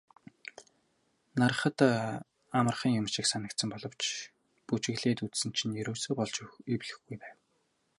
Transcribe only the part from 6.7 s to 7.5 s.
эвлэхгүй байсан.